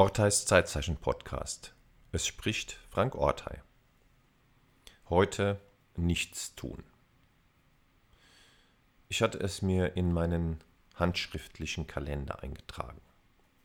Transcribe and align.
Orteis 0.00 0.46
Zeitzeichen 0.46 0.96
Podcast. 0.96 1.74
Es 2.12 2.24
spricht 2.24 2.78
Frank 2.88 3.16
Ortei. 3.16 3.60
Heute 5.08 5.60
nichts 5.96 6.54
tun. 6.54 6.84
Ich 9.08 9.22
hatte 9.22 9.40
es 9.40 9.60
mir 9.60 9.96
in 9.96 10.12
meinen 10.12 10.60
handschriftlichen 10.94 11.88
Kalender 11.88 12.44
eingetragen. 12.44 13.00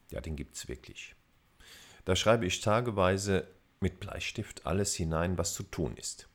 Ja, 0.09 0.21
den 0.21 0.35
gibt's 0.35 0.67
wirklich. 0.67 1.15
Da 2.03 2.15
schreibe 2.15 2.47
ich 2.47 2.61
tageweise 2.61 3.47
mit 3.79 3.99
Bleistift 3.99 4.65
alles 4.65 4.95
hinein, 4.95 5.37
was 5.37 5.53
zu 5.53 5.61
tun 5.61 5.95
ist. 5.97 6.27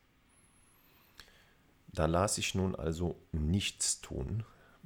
Da 1.89 2.07
las 2.07 2.39
ich 2.39 2.55
nun 2.55 2.77
also 2.77 3.21
nichts 3.33 4.01
tun 4.01 4.45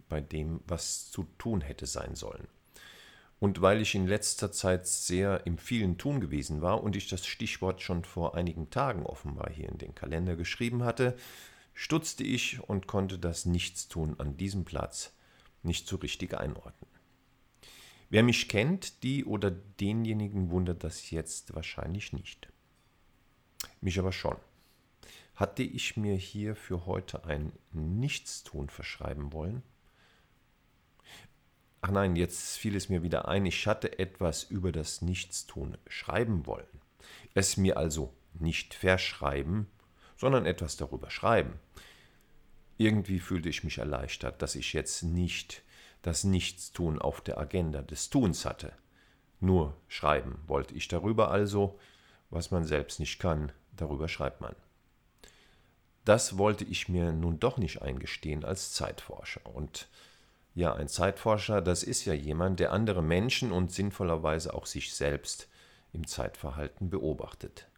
bei 0.09 0.23
dem, 0.23 0.63
was 0.67 1.11
zu 1.11 1.25
tun 1.37 1.61
hätte 1.61 1.85
sein 1.85 2.15
sollen. 2.15 2.49
Und 3.43 3.61
weil 3.61 3.81
ich 3.81 3.97
in 3.97 4.07
letzter 4.07 4.53
Zeit 4.53 4.87
sehr 4.87 5.49
im 5.49 5.59
vielen 5.59 5.99
Tun 5.99 6.21
gewesen 6.21 6.63
war 6.63 6.81
und 6.81 6.95
ich 6.95 7.09
das 7.09 7.27
Stichwort 7.27 7.83
schon 7.83 8.05
vor 8.05 8.37
einigen 8.37 8.71
Tagen 8.71 9.05
offenbar 9.05 9.51
hier 9.51 9.69
in 9.69 9.79
den 9.79 9.97
Kalender 9.97 10.37
geschrieben 10.37 10.85
hatte, 10.85 11.17
stutzte 11.75 12.23
ich 12.23 12.61
und 12.61 12.87
konnte 12.87 13.19
das 13.19 13.45
Nichtstun 13.45 14.15
an 14.21 14.37
diesem 14.37 14.65
Platz 14.65 15.13
nicht 15.65 15.89
so 15.89 15.97
richtig 15.97 16.35
einordnen. 16.35 16.89
Wer 18.11 18.23
mich 18.23 18.49
kennt, 18.49 19.03
die 19.03 19.25
oder 19.25 19.51
denjenigen 19.51 20.51
wundert 20.51 20.85
das 20.85 21.11
jetzt 21.11 21.53
wahrscheinlich 21.53 22.13
nicht. 22.13 22.47
Mich 23.81 23.99
aber 23.99 24.13
schon. 24.13 24.37
Hatte 25.35 25.65
ich 25.65 25.97
mir 25.97 26.15
hier 26.15 26.55
für 26.55 26.87
heute 26.87 27.25
ein 27.25 27.51
Nichtstun 27.73 28.69
verschreiben 28.69 29.33
wollen? 29.33 29.65
Ach 31.85 31.91
nein, 31.91 32.15
jetzt 32.15 32.59
fiel 32.59 32.77
es 32.77 32.89
mir 32.89 33.03
wieder 33.03 33.27
ein, 33.27 33.45
ich 33.45 33.67
hatte 33.67 33.99
etwas 33.99 34.45
über 34.45 34.71
das 34.71 35.03
Nichtstun 35.03 35.77
schreiben 35.89 36.47
wollen. 36.47 36.81
Es 37.35 37.57
mir 37.57 37.77
also 37.77 38.13
nicht 38.35 38.73
verschreiben, 38.73 39.67
sondern 40.17 40.47
etwas 40.47 40.77
darüber 40.77 41.11
schreiben. 41.11 41.59
Irgendwie 42.79 43.19
fühlte 43.19 43.49
ich 43.49 43.65
mich 43.65 43.79
erleichtert, 43.79 44.43
dass 44.43 44.55
ich 44.55 44.73
jetzt 44.73 45.03
nicht 45.03 45.63
das 46.03 46.23
Nichtstun 46.23 47.01
auf 47.01 47.21
der 47.21 47.39
Agenda 47.39 47.83
des 47.83 48.11
Tuns 48.11 48.45
hatte. 48.45 48.73
Nur 49.41 49.77
schreiben 49.89 50.39
wollte 50.47 50.75
ich 50.75 50.87
darüber 50.87 51.33
also, 51.33 51.81
was 52.31 52.53
man 52.53 52.65
selbst 52.65 53.01
nicht 53.01 53.19
kann, 53.19 53.51
darüber 53.77 54.09
schreibt 54.09 54.41
man. 54.41 54.55
Das 56.05 56.39
wollte 56.39 56.65
ich 56.65 56.89
mir 56.89 57.13
nun 57.13 57.41
doch 57.41 57.59
nicht 57.59 57.83
eingestehen 57.83 58.45
als 58.45 58.73
Zeitforscher 58.73 59.45
und 59.47 59.89
ja, 60.55 60.75
ein 60.75 60.89
Zeitforscher, 60.89 61.63
das 61.63 61.83
ist 61.83 62.05
ja 62.05 62.13
jemand, 62.13 62.61
der 62.61 62.73
andere 62.73 63.03
Menschen 63.03 63.53
und 63.53 63.73
sinnvollerweise 63.73 64.53
auch 64.53 64.67
sich 64.67 64.95
selbst 64.95 65.49
im 65.93 66.07
Zeitverhalten 66.07 66.91
beobachtet. 66.91 67.69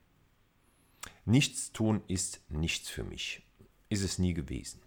Nichts 1.24 1.72
tun 1.72 2.02
ist 2.08 2.40
nichts 2.48 2.88
für 2.88 3.04
mich, 3.04 3.42
ist 3.88 4.02
es 4.02 4.18
nie 4.18 4.34
gewesen. 4.34 4.82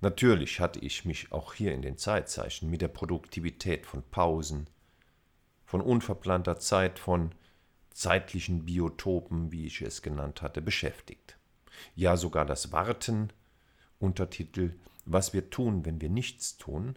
Natürlich 0.00 0.60
hatte 0.60 0.80
ich 0.80 1.04
mich 1.04 1.32
auch 1.32 1.54
hier 1.54 1.72
in 1.72 1.82
den 1.82 1.96
Zeitzeichen 1.96 2.68
mit 2.70 2.82
der 2.82 2.88
Produktivität 2.88 3.86
von 3.86 4.02
Pausen, 4.02 4.68
von 5.64 5.80
unverplanter 5.80 6.58
Zeit, 6.58 6.98
von 6.98 7.32
zeitlichen 7.90 8.64
Biotopen, 8.64 9.52
wie 9.52 9.66
ich 9.66 9.80
es 9.82 10.02
genannt 10.02 10.42
hatte, 10.42 10.60
beschäftigt. 10.60 11.38
Ja, 11.94 12.16
sogar 12.16 12.44
das 12.44 12.72
Warten, 12.72 13.32
Untertitel 13.98 14.74
was 15.04 15.32
wir 15.32 15.50
tun, 15.50 15.84
wenn 15.84 16.00
wir 16.00 16.10
nichts 16.10 16.56
tun, 16.56 16.96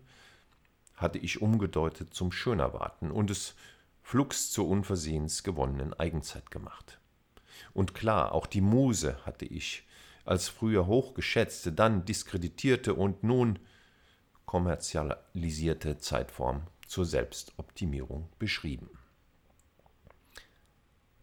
hatte 0.96 1.20
ich 1.20 1.42
umgedeutet 1.42 2.14
zum 2.14 2.32
Schönerwarten 2.32 3.12
und 3.12 3.30
es 3.30 3.56
flugs 4.02 4.52
zur 4.52 4.68
unversehens 4.68 5.44
gewonnenen 5.44 5.94
Eigenzeit 5.94 6.50
gemacht. 6.50 7.00
Und 7.74 7.94
klar, 7.94 8.32
auch 8.32 8.48
die 8.48 8.62
Muse 8.62 9.18
hatte 9.26 9.46
ich 9.46 9.88
als 10.26 10.50
früher 10.50 10.88
hochgeschätzte, 10.88 11.72
dann 11.72 12.06
diskreditierte 12.06 12.94
und 12.94 13.24
nun 13.24 13.60
kommerzialisierte 14.46 15.98
Zeitform 15.98 16.64
zur 16.88 17.06
Selbstoptimierung 17.06 18.30
beschrieben. 18.40 18.90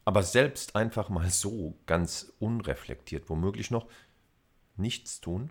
Aber 0.05 0.23
selbst 0.23 0.77
einfach 0.77 1.09
mal 1.09 1.31
so, 1.31 1.79
ganz 1.87 2.33
unreflektiert 2.39 3.29
womöglich 3.31 3.71
noch, 3.71 3.89
nichts 4.77 5.21
tun? 5.21 5.51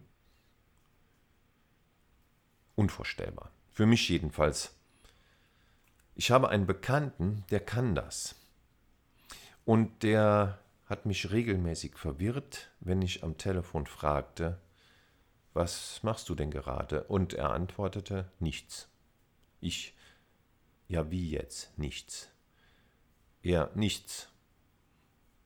Unvorstellbar. 2.76 3.52
Für 3.72 3.86
mich 3.86 4.08
jedenfalls. 4.10 4.76
Ich 6.16 6.32
habe 6.32 6.50
einen 6.50 6.68
Bekannten, 6.68 7.44
der 7.50 7.60
kann 7.60 7.96
das. 7.96 8.36
Und 9.66 10.04
der 10.04 10.60
hat 10.86 11.06
mich 11.06 11.32
regelmäßig 11.32 11.98
verwirrt, 11.98 12.72
wenn 12.80 13.02
ich 13.02 13.24
am 13.24 13.38
Telefon 13.38 13.88
fragte, 13.88 14.60
was 15.54 16.02
machst 16.04 16.30
du 16.30 16.36
denn 16.36 16.52
gerade? 16.52 17.04
Und 17.04 17.34
er 17.34 17.52
antwortete, 17.52 18.32
nichts. 18.40 18.90
Ich, 19.62 19.96
ja 20.88 21.10
wie 21.12 21.30
jetzt, 21.30 21.78
nichts. 21.78 22.30
Er, 23.44 23.72
nichts. 23.76 24.30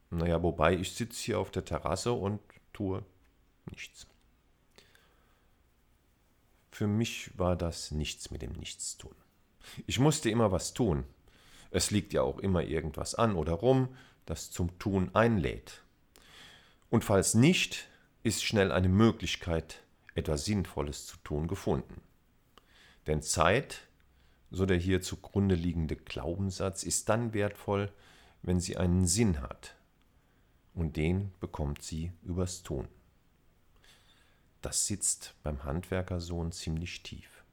Naja, 0.10 0.42
wobei 0.42 0.76
ich 0.76 0.94
sitze 0.94 1.22
hier 1.24 1.40
auf 1.40 1.52
der 1.52 1.66
Terrasse 1.66 2.14
und 2.14 2.40
tue 2.72 3.04
nichts. 3.70 4.08
Für 6.78 6.86
mich 6.86 7.32
war 7.40 7.56
das 7.56 7.90
nichts 7.90 8.30
mit 8.30 8.44
dem 8.44 8.52
Nichtstun. 8.52 9.16
Ich 9.88 9.98
musste 9.98 10.30
immer 10.30 10.52
was 10.52 10.76
tun. 10.76 11.06
Es 11.72 11.90
liegt 11.90 12.14
ja 12.14 12.22
auch 12.22 12.38
immer 12.38 12.62
irgendwas 12.62 13.16
an 13.16 13.36
oder 13.36 13.54
rum, 13.54 13.96
das 14.28 14.52
zum 14.52 14.78
Tun 14.78 15.10
einlädt. 15.16 15.82
Und 16.92 17.04
falls 17.04 17.34
nicht, 17.34 17.90
ist 18.22 18.44
schnell 18.44 18.72
eine 18.72 18.90
Möglichkeit, 18.90 19.82
etwas 20.14 20.46
Sinnvolles 20.46 21.08
zu 21.08 21.18
tun, 21.24 21.48
gefunden. 21.48 22.00
Denn 23.08 23.24
Zeit, 23.24 23.88
so 24.52 24.68
der 24.68 24.78
hier 24.78 25.02
zugrunde 25.02 25.56
liegende 25.56 25.96
Glaubenssatz, 25.96 26.84
ist 26.84 27.10
dann 27.10 27.34
wertvoll, 27.34 27.92
wenn 28.44 28.60
sie 28.60 28.78
einen 28.78 29.08
Sinn 29.08 29.42
hat. 29.42 29.76
Und 30.76 30.96
den 30.96 31.32
bekommt 31.40 31.82
sie 31.82 32.12
übers 32.22 32.62
Tun 32.62 32.88
das 34.68 34.86
sitzt 34.86 35.34
beim 35.44 35.64
Handwerkersohn 35.64 36.52
ziemlich 36.52 37.02
tief. 37.02 37.46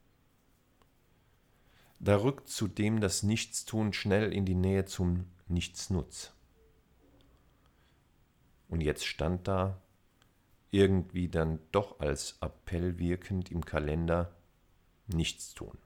Da 1.99 2.17
rückt 2.17 2.49
zudem 2.49 2.99
das 2.99 3.23
Nichtstun 3.23 3.93
schnell 3.93 4.33
in 4.33 4.43
die 4.43 4.53
Nähe 4.53 4.83
zum 4.83 5.25
Nichtsnutz. 5.47 6.33
Und 8.67 8.81
jetzt 8.81 9.05
stand 9.05 9.47
da, 9.47 9.81
irgendwie 10.71 11.29
dann 11.29 11.59
doch 11.71 12.01
als 12.01 12.37
Appell 12.41 12.99
wirkend 12.99 13.49
im 13.49 13.63
Kalender, 13.63 14.35
Nichtstun. 15.07 15.77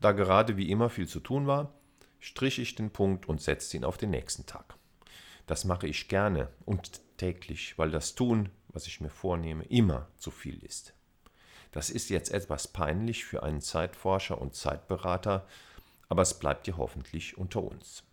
Da 0.00 0.12
gerade 0.12 0.58
wie 0.58 0.70
immer 0.70 0.90
viel 0.90 1.08
zu 1.08 1.20
tun 1.20 1.46
war, 1.46 1.72
strich 2.20 2.58
ich 2.58 2.74
den 2.74 2.90
Punkt 2.90 3.26
und 3.26 3.40
setzte 3.40 3.78
ihn 3.78 3.84
auf 3.84 3.96
den 3.96 4.10
nächsten 4.10 4.44
Tag. 4.44 4.76
Das 5.46 5.64
mache 5.64 5.86
ich 5.86 6.08
gerne 6.08 6.50
und 6.66 7.00
täglich, 7.16 7.78
weil 7.78 7.90
das 7.90 8.14
Tun 8.14 8.50
was 8.76 8.86
ich 8.86 9.00
mir 9.00 9.08
vornehme, 9.08 9.64
immer 9.64 10.06
zu 10.18 10.30
viel 10.30 10.62
ist. 10.62 10.92
Das 11.72 11.88
ist 11.88 12.10
jetzt 12.10 12.30
etwas 12.30 12.68
peinlich 12.68 13.24
für 13.24 13.42
einen 13.42 13.62
Zeitforscher 13.62 14.38
und 14.38 14.54
Zeitberater, 14.54 15.46
aber 16.10 16.20
es 16.20 16.38
bleibt 16.38 16.68
ja 16.68 16.76
hoffentlich 16.76 17.38
unter 17.38 17.62
uns. 17.62 18.04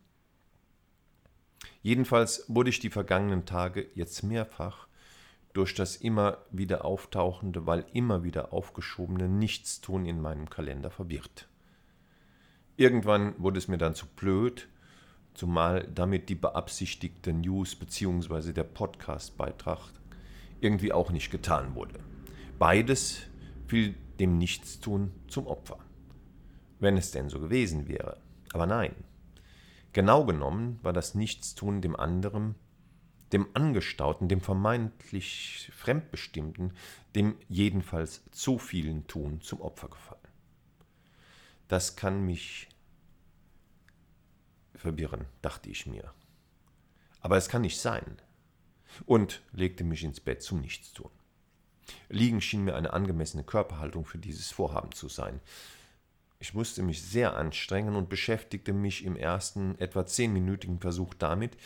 Jedenfalls 1.81 2.46
wurde 2.47 2.69
ich 2.69 2.79
die 2.79 2.90
vergangenen 2.90 3.46
Tage 3.46 3.90
jetzt 3.94 4.24
mehrfach 4.24 4.88
durch 5.51 5.75
das 5.75 5.97
immer 5.97 6.38
wieder 6.50 6.85
auftauchende, 6.85 7.68
weil 7.68 7.85
immer 7.91 8.24
wieder 8.24 8.53
aufgeschobene 8.53 9.28
Nichtstun 9.28 10.06
in 10.06 10.22
meinem 10.22 10.50
Kalender 10.50 10.91
verwirrt. 10.91 11.50
Irgendwann 12.77 13.36
wurde 13.38 13.57
es 13.57 13.68
mir 13.68 13.77
dann 13.77 13.95
zu 13.95 14.07
blöd, 14.07 14.69
zumal 15.33 15.86
damit 15.94 16.30
die 16.30 16.36
beabsichtigte 16.36 17.33
News 17.33 17.75
bzw. 17.75 18.54
der 18.54 18.63
Podcast-Beitrag 18.63 19.92
irgendwie 20.63 20.94
auch 20.94 21.12
nicht 21.12 21.30
getan 21.30 21.75
wurde. 21.75 22.00
Beides 22.57 23.21
fiel 23.68 23.95
dem 24.19 24.38
Nichtstun 24.38 25.12
zum 25.27 25.48
Opfer. 25.48 25.80
Wenn 26.80 26.98
es 26.98 27.12
denn 27.12 27.30
so 27.30 27.39
gewesen 27.39 27.88
wäre. 27.88 28.21
Aber 28.54 28.65
nein. 28.65 28.95
Genau 29.92 30.25
genommen 30.25 30.80
war 30.81 30.94
das 30.94 31.13
Nichtstun 31.13 31.81
dem 31.81 31.95
anderen, 31.95 32.56
dem 33.31 33.48
Angestauten, 33.54 34.27
dem 34.27 34.42
vermeintlich 34.42 35.71
Fremdbestimmten, 35.74 36.74
dem 37.16 37.36
jedenfalls 37.48 38.24
zu 38.31 38.57
vielen 38.57 39.07
Tun 39.07 39.42
zum 39.42 39.62
Opfer 39.62 39.89
gefallen. 39.89 40.19
Das 41.68 41.95
kann 41.95 42.25
mich 42.25 42.69
verwirren, 44.75 45.25
dachte 45.42 45.69
ich 45.69 45.86
mir. 45.86 46.13
Aber 47.21 47.38
es 47.38 47.50
kann 47.50 47.62
nicht 47.62 47.80
sein 47.80 48.18
und 49.06 49.42
legte 49.51 49.84
mich 49.84 50.04
ins 50.04 50.19
Bett 50.19 50.42
zum 50.42 50.62
Nichtstun. 50.62 51.12
Liegen 52.10 52.42
schien 52.42 52.63
mir 52.63 52.75
eine 52.75 52.94
angemessene 52.94 53.44
Körperhaltung 53.44 54.06
für 54.06 54.18
dieses 54.18 54.51
Vorhaben 54.51 54.92
zu 54.92 55.10
sein. 55.10 55.42
Ich 56.40 56.54
musste 56.54 56.84
mich 56.84 57.01
sehr 57.01 57.36
anstrengen 57.36 57.95
und 57.95 58.10
beschäftigte 58.10 58.74
mich 58.74 59.06
im 59.06 59.16
ersten 59.16 59.78
etwa 59.80 60.06
zehnminütigen 60.06 60.80
Versuch 60.80 61.13
damit, 61.13 61.57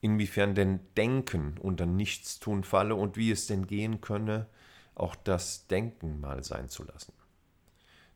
inwiefern 0.00 0.54
denn 0.54 0.80
Denken 0.96 1.58
unter 1.58 1.86
Nichtstun 1.86 2.64
falle 2.64 2.94
und 2.94 3.16
wie 3.16 3.30
es 3.30 3.46
denn 3.46 3.66
gehen 3.66 4.00
könne, 4.00 4.46
auch 4.94 5.14
das 5.14 5.66
Denken 5.68 6.20
mal 6.20 6.44
sein 6.44 6.68
zu 6.68 6.84
lassen. 6.84 7.12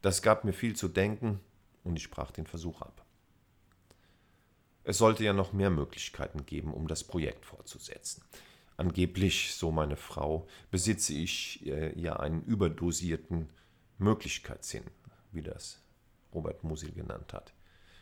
Das 0.02 0.22
gab 0.22 0.44
mir 0.44 0.52
viel 0.52 0.76
zu 0.76 0.88
denken 0.88 1.40
und 1.84 1.96
ich 1.96 2.10
brach 2.10 2.30
den 2.30 2.46
Versuch 2.46 2.82
ab. 2.82 3.05
Es 4.88 4.98
sollte 4.98 5.24
ja 5.24 5.32
noch 5.32 5.52
mehr 5.52 5.70
Möglichkeiten 5.70 6.46
geben, 6.46 6.72
um 6.72 6.86
das 6.86 7.02
Projekt 7.02 7.44
fortzusetzen. 7.44 8.22
Angeblich, 8.76 9.52
so 9.52 9.72
meine 9.72 9.96
Frau, 9.96 10.46
besitze 10.70 11.12
ich 11.12 11.66
äh, 11.66 11.98
ja 11.98 12.14
einen 12.14 12.44
überdosierten 12.44 13.48
Möglichkeitssinn, 13.98 14.84
wie 15.32 15.42
das 15.42 15.80
Robert 16.32 16.62
Musil 16.62 16.92
genannt 16.92 17.32
hat. 17.32 17.52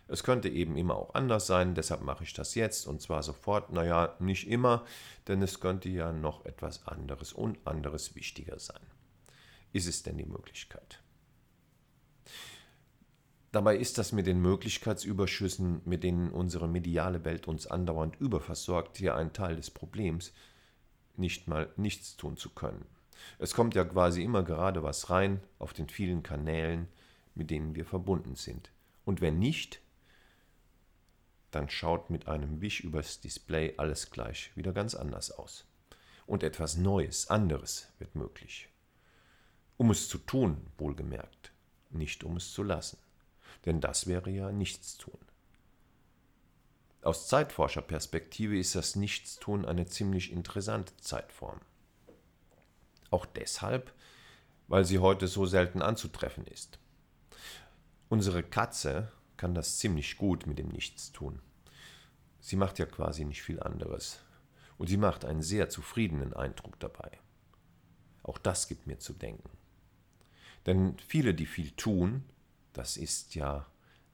Es 0.08 0.24
könnte 0.24 0.50
eben 0.50 0.76
immer 0.76 0.96
auch 0.96 1.14
anders 1.14 1.46
sein, 1.46 1.74
deshalb 1.74 2.02
mache 2.02 2.24
ich 2.24 2.34
das 2.34 2.54
jetzt 2.54 2.86
und 2.86 3.00
zwar 3.00 3.22
sofort. 3.22 3.72
Naja, 3.72 4.14
nicht 4.18 4.46
immer, 4.46 4.84
denn 5.26 5.40
es 5.40 5.60
könnte 5.60 5.88
ja 5.88 6.12
noch 6.12 6.44
etwas 6.44 6.86
anderes 6.86 7.32
und 7.32 7.66
anderes 7.66 8.14
wichtiger 8.14 8.58
sein. 8.58 8.82
Ist 9.72 9.88
es 9.88 10.02
denn 10.02 10.18
die 10.18 10.26
Möglichkeit? 10.26 11.02
Dabei 13.54 13.76
ist 13.76 13.98
das 13.98 14.10
mit 14.10 14.26
den 14.26 14.42
Möglichkeitsüberschüssen, 14.42 15.80
mit 15.84 16.02
denen 16.02 16.32
unsere 16.32 16.66
mediale 16.66 17.24
Welt 17.24 17.46
uns 17.46 17.68
andauernd 17.68 18.16
überversorgt, 18.20 18.96
hier 18.96 19.14
ein 19.14 19.32
Teil 19.32 19.54
des 19.54 19.70
Problems, 19.70 20.32
nicht 21.16 21.46
mal 21.46 21.72
nichts 21.76 22.16
tun 22.16 22.36
zu 22.36 22.50
können. 22.50 22.84
Es 23.38 23.54
kommt 23.54 23.76
ja 23.76 23.84
quasi 23.84 24.24
immer 24.24 24.42
gerade 24.42 24.82
was 24.82 25.08
rein 25.08 25.40
auf 25.60 25.72
den 25.72 25.88
vielen 25.88 26.24
Kanälen, 26.24 26.88
mit 27.36 27.52
denen 27.52 27.76
wir 27.76 27.84
verbunden 27.84 28.34
sind. 28.34 28.72
Und 29.04 29.20
wenn 29.20 29.38
nicht, 29.38 29.80
dann 31.52 31.70
schaut 31.70 32.10
mit 32.10 32.26
einem 32.26 32.60
Wisch 32.60 32.80
übers 32.80 33.20
Display 33.20 33.74
alles 33.76 34.10
gleich 34.10 34.50
wieder 34.56 34.72
ganz 34.72 34.96
anders 34.96 35.30
aus. 35.30 35.64
Und 36.26 36.42
etwas 36.42 36.76
Neues, 36.76 37.30
anderes 37.30 37.86
wird 38.00 38.16
möglich. 38.16 38.68
Um 39.76 39.92
es 39.92 40.08
zu 40.08 40.18
tun, 40.18 40.56
wohlgemerkt, 40.76 41.52
nicht 41.90 42.24
um 42.24 42.36
es 42.36 42.52
zu 42.52 42.64
lassen. 42.64 42.98
Denn 43.64 43.80
das 43.80 44.06
wäre 44.06 44.30
ja 44.30 44.52
Nichtstun. 44.52 45.18
Aus 47.02 47.28
Zeitforscherperspektive 47.28 48.58
ist 48.58 48.74
das 48.74 48.96
Nichtstun 48.96 49.66
eine 49.66 49.86
ziemlich 49.86 50.32
interessante 50.32 50.96
Zeitform. 50.96 51.60
Auch 53.10 53.26
deshalb, 53.26 53.92
weil 54.68 54.84
sie 54.84 54.98
heute 54.98 55.28
so 55.28 55.44
selten 55.44 55.82
anzutreffen 55.82 56.46
ist. 56.46 56.78
Unsere 58.08 58.42
Katze 58.42 59.12
kann 59.36 59.54
das 59.54 59.78
ziemlich 59.78 60.16
gut 60.16 60.46
mit 60.46 60.58
dem 60.58 60.68
Nichtstun. 60.68 61.40
Sie 62.40 62.56
macht 62.56 62.78
ja 62.78 62.86
quasi 62.86 63.24
nicht 63.24 63.42
viel 63.42 63.60
anderes. 63.60 64.20
Und 64.76 64.88
sie 64.88 64.96
macht 64.96 65.24
einen 65.24 65.42
sehr 65.42 65.68
zufriedenen 65.68 66.32
Eindruck 66.32 66.80
dabei. 66.80 67.10
Auch 68.22 68.38
das 68.38 68.66
gibt 68.66 68.86
mir 68.86 68.98
zu 68.98 69.12
denken. 69.12 69.50
Denn 70.66 70.96
viele, 70.98 71.34
die 71.34 71.46
viel 71.46 71.70
tun, 71.72 72.24
das 72.74 72.96
ist 72.96 73.34
ja 73.34 73.66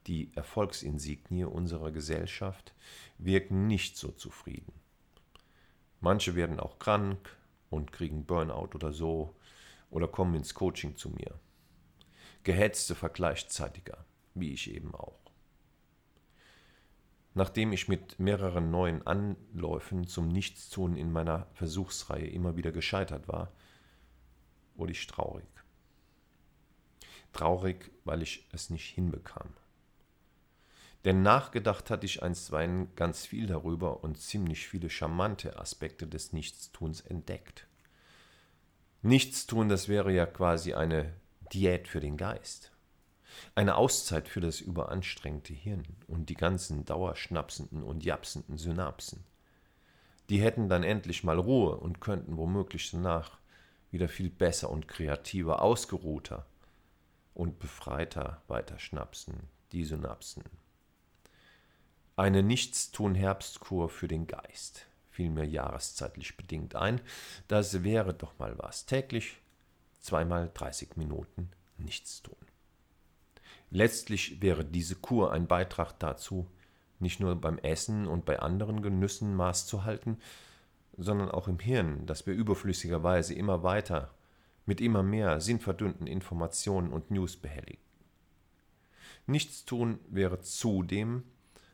die 0.07 0.31
Erfolgsinsignie 0.35 1.43
unserer 1.43 1.91
Gesellschaft, 1.91 2.73
wirken 3.17 3.67
nicht 3.67 3.97
so 3.97 4.11
zufrieden. 4.11 4.73
Manche 5.99 6.35
werden 6.35 6.59
auch 6.59 6.79
krank 6.79 7.37
und 7.69 7.91
kriegen 7.91 8.25
Burnout 8.25 8.69
oder 8.73 8.91
so 8.91 9.35
oder 9.89 10.07
kommen 10.07 10.35
ins 10.35 10.53
Coaching 10.53 10.95
zu 10.95 11.09
mir. 11.09 11.39
Gehetzte 12.43 12.95
Vergleichszeitiger, 12.95 14.05
wie 14.33 14.53
ich 14.53 14.73
eben 14.73 14.95
auch. 14.95 15.19
Nachdem 17.33 17.71
ich 17.71 17.87
mit 17.87 18.19
mehreren 18.19 18.71
neuen 18.71 19.05
Anläufen 19.07 20.07
zum 20.07 20.27
Nichtstun 20.27 20.97
in 20.97 21.11
meiner 21.11 21.47
Versuchsreihe 21.53 22.27
immer 22.27 22.57
wieder 22.57 22.71
gescheitert 22.71 23.27
war, 23.27 23.51
wurde 24.75 24.91
ich 24.91 25.07
traurig. 25.07 25.47
Traurig, 27.33 27.91
weil 28.03 28.21
ich 28.21 28.47
es 28.51 28.69
nicht 28.69 28.93
hinbekam. 28.93 29.53
Denn 31.05 31.23
nachgedacht 31.23 31.89
hatte 31.89 32.05
ich 32.05 32.21
einstweilen 32.21 32.93
ganz 32.95 33.25
viel 33.25 33.47
darüber 33.47 34.03
und 34.03 34.19
ziemlich 34.19 34.67
viele 34.67 34.89
charmante 34.89 35.59
Aspekte 35.59 36.05
des 36.05 36.31
Nichtstuns 36.31 37.01
entdeckt. 37.01 37.67
Nichtstun, 39.01 39.67
das 39.67 39.87
wäre 39.87 40.11
ja 40.11 40.27
quasi 40.27 40.75
eine 40.75 41.13
Diät 41.53 41.87
für 41.87 41.99
den 41.99 42.17
Geist. 42.17 42.71
Eine 43.55 43.75
Auszeit 43.75 44.27
für 44.27 44.41
das 44.41 44.61
überanstrengte 44.61 45.53
Hirn 45.53 45.83
und 46.07 46.29
die 46.29 46.35
ganzen 46.35 46.85
dauerschnapsenden 46.85 47.81
und 47.81 48.03
japsenden 48.03 48.57
Synapsen. 48.57 49.23
Die 50.29 50.41
hätten 50.41 50.69
dann 50.69 50.83
endlich 50.83 51.23
mal 51.23 51.39
Ruhe 51.39 51.77
und 51.77 51.99
könnten 51.99 52.37
womöglich 52.37 52.91
danach 52.91 53.39
wieder 53.89 54.07
viel 54.07 54.29
besser 54.29 54.69
und 54.69 54.87
kreativer, 54.87 55.61
ausgeruhter 55.61 56.45
und 57.33 57.59
befreiter 57.59 58.41
weiterschnapsen, 58.47 59.47
die 59.71 59.83
Synapsen. 59.83 60.43
Eine 62.15 62.43
Nichtstun-Herbstkur 62.43 63.89
für 63.89 64.07
den 64.07 64.27
Geist 64.27 64.87
fiel 65.09 65.29
mir 65.29 65.45
jahreszeitlich 65.45 66.37
bedingt 66.37 66.75
ein. 66.75 67.01
Das 67.47 67.83
wäre 67.83 68.13
doch 68.13 68.37
mal 68.39 68.57
was. 68.57 68.85
Täglich 68.85 69.37
zweimal 69.99 70.49
30 70.53 70.97
Minuten 70.97 71.49
Nichtstun. 71.77 72.37
Letztlich 73.69 74.41
wäre 74.41 74.65
diese 74.65 74.95
Kur 74.95 75.31
ein 75.31 75.47
Beitrag 75.47 75.97
dazu, 75.99 76.47
nicht 76.99 77.19
nur 77.19 77.35
beim 77.39 77.57
Essen 77.59 78.07
und 78.07 78.25
bei 78.25 78.39
anderen 78.39 78.81
Genüssen 78.81 79.35
Maß 79.35 79.65
zu 79.65 79.83
halten, 79.83 80.19
sondern 80.97 81.31
auch 81.31 81.47
im 81.47 81.59
Hirn, 81.59 82.05
das 82.05 82.27
wir 82.27 82.33
überflüssigerweise 82.33 83.33
immer 83.33 83.63
weiter 83.63 84.13
mit 84.71 84.79
immer 84.79 85.03
mehr 85.03 85.41
sinnverdünnten 85.41 86.07
Informationen 86.07 86.93
und 86.93 87.11
News 87.11 87.35
behelligen. 87.35 87.83
Nichtstun 89.27 89.99
wäre 90.07 90.39
zudem 90.39 91.23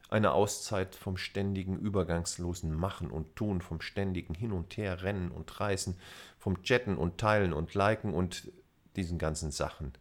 eine 0.10 0.32
Auszeit 0.32 0.96
vom 0.96 1.16
ständigen 1.16 1.78
übergangslosen 1.78 2.74
Machen 2.74 3.12
und 3.12 3.36
Tun, 3.36 3.62
vom 3.62 3.82
ständigen 3.82 4.34
Hin 4.34 4.52
und 4.52 4.78
Her, 4.78 5.04
Rennen 5.04 5.30
und 5.30 5.60
Reißen, 5.60 5.96
vom 6.40 6.58
Jetten 6.64 6.98
und 6.98 7.20
Teilen 7.20 7.54
und 7.54 7.76
Liken 7.76 8.16
und 8.16 8.52
diesen 8.96 9.20
ganzen 9.20 9.52
Sachen, 9.52 9.94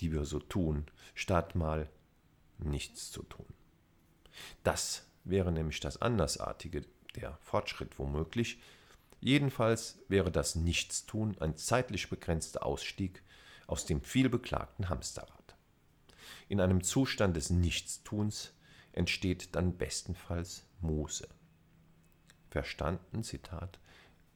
die 0.00 0.10
wir 0.10 0.24
so 0.24 0.38
tun, 0.38 0.86
statt 1.14 1.54
mal 1.54 1.86
nichts 2.56 3.10
zu 3.10 3.24
tun. 3.24 3.44
Das 4.62 5.06
wäre 5.24 5.52
nämlich 5.52 5.80
das 5.80 6.00
Andersartige, 6.00 6.86
der 7.14 7.36
Fortschritt 7.42 7.98
womöglich. 7.98 8.58
Jedenfalls 9.24 10.00
wäre 10.08 10.32
das 10.32 10.56
Nichtstun 10.56 11.36
ein 11.38 11.56
zeitlich 11.56 12.10
begrenzter 12.10 12.66
Ausstieg 12.66 13.22
aus 13.68 13.86
dem 13.86 14.00
vielbeklagten 14.02 14.88
Hamsterrad. 14.88 15.54
In 16.48 16.60
einem 16.60 16.82
Zustand 16.82 17.36
des 17.36 17.48
Nichtstuns 17.50 18.52
entsteht 18.90 19.54
dann 19.54 19.78
bestenfalls 19.78 20.66
Muße. 20.80 21.28
Verstanden, 22.50 23.22
Zitat, 23.22 23.78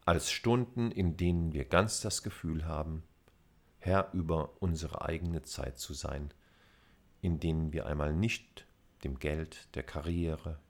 als 0.05 0.31
Stunden, 0.31 0.93
in 0.93 1.17
denen 1.17 1.53
wir 1.53 1.65
ganz 1.65 2.01
das 2.01 2.23
Gefühl 2.23 2.65
haben, 2.65 3.03
Herr 3.81 4.11
über 4.13 4.63
unsere 4.63 5.05
eigene 5.05 5.43
Zeit 5.43 5.81
zu 5.81 5.95
sein, 5.95 6.33
in 7.23 7.41
denen 7.41 7.73
wir 7.73 7.87
einmal 7.87 8.13
nicht 8.13 8.69
dem 9.03 9.19
Geld, 9.19 9.67
der 9.75 9.83
Karriere 9.83 10.61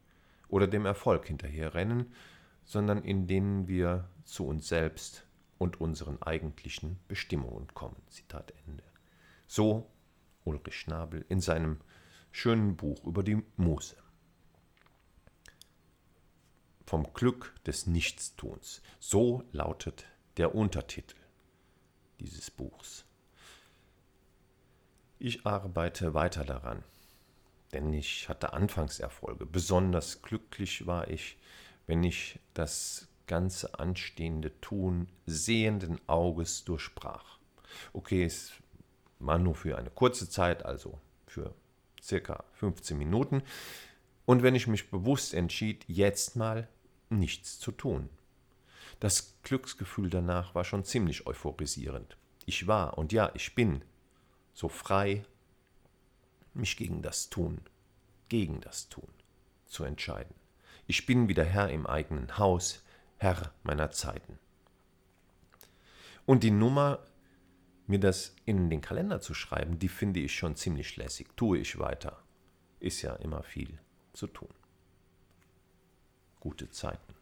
oder 0.49 0.67
dem 0.67 0.87
Erfolg 0.87 1.27
hinterherrennen, 1.27 2.15
sondern 2.67 3.03
in 3.03 3.27
denen 3.27 3.69
wir 3.69 4.11
zu 4.25 4.47
uns 4.47 4.69
selbst 4.69 5.27
und 5.57 5.81
unseren 5.81 6.21
eigentlichen 6.21 6.99
Bestimmungen 7.09 7.69
kommen. 7.73 8.03
Zitat 8.09 8.53
Ende. 8.67 8.85
So 9.47 9.91
Ulrich 10.45 10.75
Schnabel 10.75 11.25
in 11.29 11.41
seinem 11.41 11.81
schönen 12.31 12.77
Buch 12.77 13.03
über 13.05 13.23
die 13.23 13.43
Muße. 13.57 13.97
Vom 16.85 17.13
Glück 17.15 17.55
des 17.65 17.87
Nichtstuns. 17.87 18.83
So 19.01 19.43
lautet 19.53 20.05
der 20.37 20.55
Untertitel 20.55 21.17
dieses 22.21 22.51
Buchs. 22.51 23.05
Ich 25.19 25.47
arbeite 25.47 26.15
weiter 26.15 26.45
daran, 26.45 26.85
denn 27.73 27.93
ich 27.93 28.29
hatte 28.29 28.53
Anfangserfolge. 28.53 29.47
Besonders 29.47 30.23
glücklich 30.23 30.87
war 30.87 31.09
ich, 31.09 31.39
wenn 31.87 32.03
ich 32.05 32.39
das 32.55 33.09
ganze 33.27 33.79
anstehende 33.79 34.61
Tun 34.61 35.09
sehenden 35.27 36.01
Auges 36.07 36.65
durchsprach. 36.65 37.39
Okay, 37.93 38.25
es 38.25 38.53
war 39.19 39.39
nur 39.39 39.55
für 39.55 39.77
eine 39.77 39.91
kurze 39.91 40.29
Zeit, 40.29 40.65
also 40.65 41.01
für 41.27 41.55
circa 42.03 42.45
15 42.55 42.97
Minuten. 42.97 43.43
Und 44.25 44.43
wenn 44.43 44.55
ich 44.55 44.67
mich 44.67 44.91
bewusst 44.91 45.35
entschied, 45.35 45.85
jetzt 45.89 46.37
mal 46.37 46.69
nichts 47.11 47.59
zu 47.59 47.73
tun. 47.73 48.09
Das 49.01 49.35
Glücksgefühl 49.43 50.11
danach 50.11 50.55
war 50.55 50.65
schon 50.65 50.85
ziemlich 50.85 51.27
euphorisierend. 51.27 52.17
Ich 52.47 52.67
war 52.67 52.97
und 52.99 53.13
ja, 53.13 53.31
ich 53.35 53.55
bin 53.55 53.83
so 54.55 54.69
frei 54.69 55.25
mich 56.55 56.77
gegen 56.77 57.03
das 57.03 57.29
Tun, 57.29 57.61
gegen 58.29 58.61
das 58.61 58.89
Tun 58.89 59.09
zu 59.67 59.85
entscheiden. 59.85 60.35
Ich 60.87 61.05
bin 61.05 61.29
wieder 61.29 61.45
Herr 61.45 61.69
im 61.71 61.85
eigenen 61.87 62.39
Haus, 62.39 62.85
Herr 63.17 63.53
meiner 63.65 63.91
Zeiten. 63.91 64.39
Und 66.27 66.45
die 66.45 66.53
Nummer, 66.53 67.05
mir 67.89 67.99
das 67.99 68.37
in 68.45 68.71
den 68.71 68.81
Kalender 68.81 69.21
zu 69.21 69.35
schreiben, 69.35 69.81
die 69.81 69.89
finde 69.89 70.21
ich 70.21 70.37
schon 70.37 70.55
ziemlich 70.55 70.97
lässig. 70.97 71.29
Tue 71.37 71.59
ich 71.59 71.79
weiter. 71.79 72.23
Ist 72.79 73.03
ja 73.03 73.15
immer 73.17 73.43
viel 73.43 73.81
zu 74.13 74.29
tun. 74.29 74.55
Gute 76.39 76.71
Zeiten. 76.71 77.16